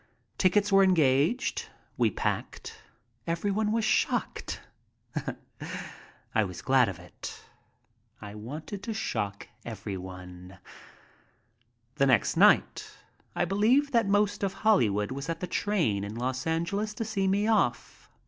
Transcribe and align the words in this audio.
Tickets 0.39 0.71
were 0.71 0.83
engaged. 0.83 1.69
We 1.95 2.09
packed. 2.09 2.75
Everyone 3.27 3.71
was 3.71 3.85
shocked. 3.85 4.59
I 6.33 6.43
was 6.43 6.63
glad 6.63 6.89
of 6.89 6.97
it. 6.97 7.43
I 8.19 8.33
wanted 8.33 8.81
to 8.81 8.95
shock 8.95 9.47
everyone. 9.63 10.57
The 11.97 12.07
next 12.07 12.35
night 12.35 12.89
I 13.35 13.45
believe 13.45 13.91
that 13.91 14.07
most 14.07 14.41
of 14.41 14.53
Hollywood 14.53 15.11
was 15.11 15.29
at 15.29 15.39
the 15.39 15.45
train 15.45 16.03
in 16.03 16.15
Los 16.15 16.47
Angeles 16.47 16.95
to 16.95 17.05
see 17.05 17.27
me 17.27 17.45
off. 17.45 18.09